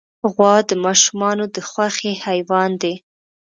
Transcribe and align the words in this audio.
غوا 0.33 0.53
د 0.69 0.71
ماشومانو 0.85 1.45
د 1.55 1.57
خوښې 1.69 2.11
حیوان 2.25 2.71
دی. 2.81 2.93